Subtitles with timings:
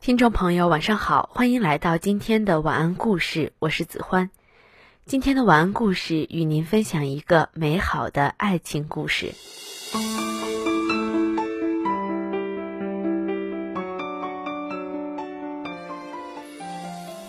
[0.00, 4.30] 听众朋友，晚上好，欢迎来到今天的晚安故事，我是子欢。
[5.04, 9.34] 今天的晚安故事与您分享一个美好的爱情故事。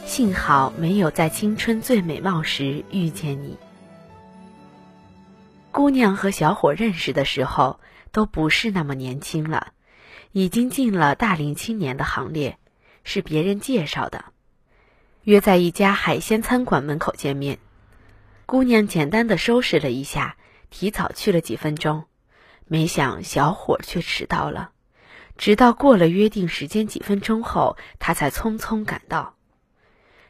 [0.06, 3.58] 幸好没有在青春最美貌时遇见你。
[5.74, 7.82] 姑娘和小伙认识的时候
[8.14, 9.74] 都不是那么年轻了，
[10.32, 12.58] 已经进了大龄青年的行列。
[13.04, 14.26] 是别人介绍的，
[15.24, 17.60] 约在一家海鲜餐馆门口见面。
[18.46, 20.38] 姑娘简单的收拾了一下，
[20.70, 22.06] 提早去了几分钟，
[22.66, 24.72] 没想小伙却迟到了。
[25.38, 29.36] 直到过了约定时间几分钟后，他才匆匆赶到。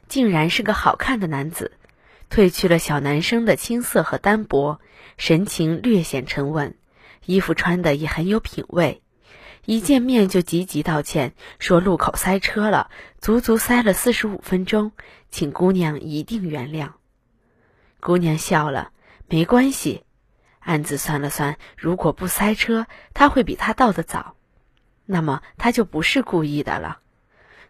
[0.07, 1.77] 竟然是个好看的男子，
[2.29, 4.79] 褪去了小男生的青涩和单薄，
[5.17, 6.77] 神情略显沉稳，
[7.25, 9.00] 衣服穿的也很有品味。
[9.65, 14.91] 一见面就急急道歉，说路口塞车了，足足塞了四十五分钟，
[15.29, 16.93] 请姑娘一定原谅。
[17.99, 18.91] 姑娘笑了，
[19.27, 20.03] 没关系，
[20.59, 24.35] 暗自算了算，如果不塞车，他会比他到的早，
[25.05, 26.99] 那么他就不是故意的了。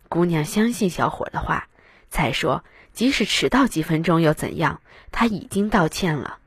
[0.07, 1.67] 姑娘相信小伙的话，
[2.09, 4.79] 再说即使迟到几分钟又怎样？
[5.11, 6.37] 他已经道歉了。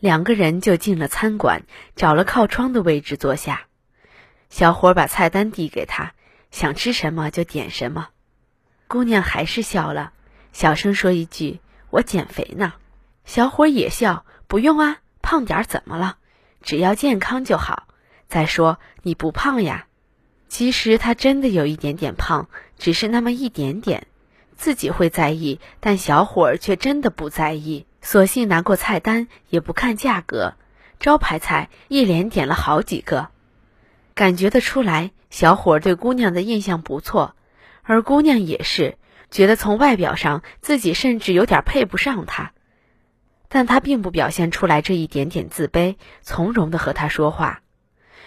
[0.00, 1.62] 两个人就进了餐馆，
[1.94, 3.68] 找了靠窗的位置坐下。
[4.54, 6.12] 小伙把菜单递给他，
[6.52, 8.10] 想吃什么就点什么。
[8.86, 10.12] 姑娘还是笑了，
[10.52, 11.58] 小声说一句
[11.90, 12.74] ：“我减肥呢。”
[13.26, 16.18] 小伙也笑：“不用啊，胖点怎么了？
[16.62, 17.88] 只要健康就好。
[18.28, 19.88] 再说你不胖呀。”
[20.48, 24.06] 其实他真的有一点点胖，只是那么一点点，
[24.54, 30.54] 自己会在意，但小伙却真的不在意，索性拿过菜单也不看价格，
[31.00, 33.30] 招牌菜一连点了好几个。
[34.14, 37.34] 感觉得出来，小伙对姑娘的印象不错，
[37.82, 38.96] 而姑娘也是
[39.30, 42.52] 觉得从外表上自己甚至有点配不上他，
[43.48, 47.62] 但他并不表现出来这一点点自卑，从容的和他说话。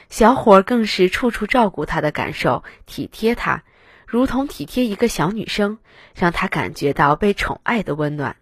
[0.10, 3.64] 小伙更是处处照顾她的感受，体贴她，
[4.06, 5.80] 如同体贴一个小女生，
[6.16, 8.38] 让她感觉到被宠爱的温暖。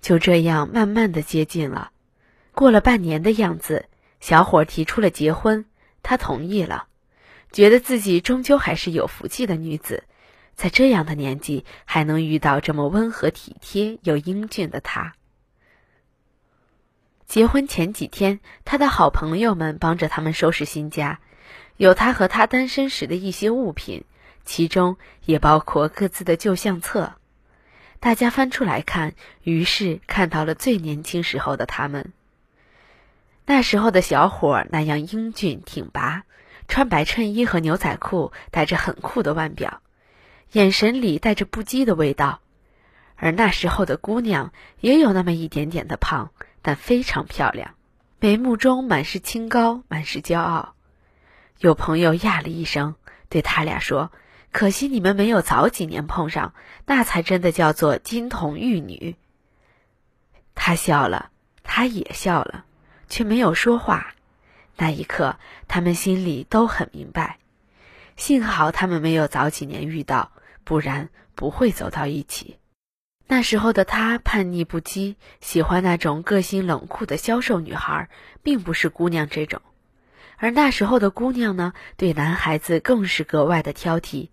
[0.00, 1.90] 就这样慢慢的接近了，
[2.52, 3.86] 过了半年的样子。
[4.20, 5.66] 小伙提出了结婚，
[6.02, 6.86] 他同意了，
[7.52, 10.04] 觉得自己终究还是有福气的女子，
[10.54, 15.14] 在这样的年纪还能遇到这么温和体贴又英俊的他。
[17.26, 21.20] 结婚前几天，他的好朋友们帮着他们收拾新家，
[21.76, 24.04] 有他和他单身时的一些物品，
[24.44, 27.14] 其中也包括各自的旧相册。
[27.98, 32.12] 大家翻出来看，于是看到了最年轻时候的他们。
[33.46, 36.24] 那时候的小伙那样英俊挺拔，
[36.66, 39.80] 穿白衬衣和牛仔裤，带着很酷的腕表，
[40.50, 42.40] 眼神里带着不羁的味道。
[43.14, 47.74] 而那时候的姑娘也有那么一点点的胖，但非常漂亮，
[48.20, 50.74] 眉目中满是清高，满是骄傲。
[51.60, 52.96] 有朋友呀了一声，
[53.30, 54.12] 对他俩说
[54.52, 56.52] ：“可惜你们没有早几年碰上，
[56.84, 59.16] 那才真的叫做金童玉女。”
[60.54, 61.30] 他笑了，
[61.62, 62.65] 他也笑了。
[63.08, 64.14] 却没有说话。
[64.76, 65.36] 那一刻，
[65.68, 67.38] 他们心里都很明白。
[68.16, 70.32] 幸好他们没有早几年遇到，
[70.64, 72.58] 不然不会走到一起。
[73.26, 78.08] 那时候的他叛逆不羁，喜欢那种个性冷酷的消瘦女孩，
[78.42, 79.60] 并不是姑娘这种。
[80.36, 84.28] 而那时候的姑娘呢，对男孩子更是格外的挑剔，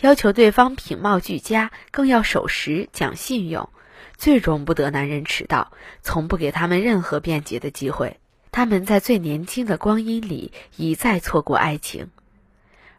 [0.00, 3.70] 要求对方品貌俱佳，更要守时、讲信用。
[4.16, 8.18] 最容不得男人迟到，从不给他们任何辩解的机会。
[8.50, 12.10] 他们在最年轻的光阴里一再错过爱情，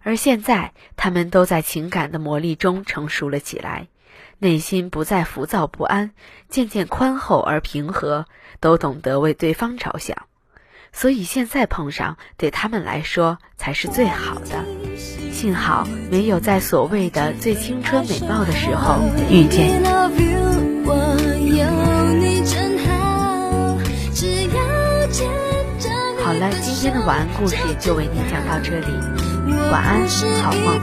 [0.01, 3.87] 而现在他们都在情感的磨砺中成熟了起来，
[4.39, 6.11] 内心不再浮躁不安，
[6.49, 8.25] 渐渐宽厚而平和，
[8.59, 10.25] 都懂得为对方着想。
[10.91, 14.65] 所以现在碰上，对他们来说才是最好的。
[15.31, 20.32] 幸好没有在所谓的最青春美貌的时候遇见。
[26.83, 28.88] 今天的晚安故事就为你讲到这里，
[29.71, 30.06] 晚安，
[30.41, 30.81] 好梦。